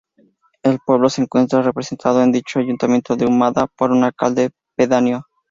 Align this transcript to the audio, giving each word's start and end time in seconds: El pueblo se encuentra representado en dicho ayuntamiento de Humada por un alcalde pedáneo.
El 0.63 0.79
pueblo 0.83 1.11
se 1.11 1.21
encuentra 1.21 1.61
representado 1.61 2.23
en 2.23 2.31
dicho 2.31 2.57
ayuntamiento 2.57 3.15
de 3.15 3.27
Humada 3.27 3.67
por 3.67 3.91
un 3.91 4.03
alcalde 4.03 4.49
pedáneo. 4.75 5.27